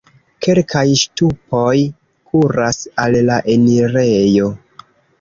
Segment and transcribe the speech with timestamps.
[0.45, 1.75] Kelkaj ŝtupoj
[2.31, 4.53] kuras al la enirejo.